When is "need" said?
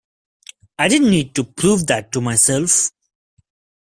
1.11-1.35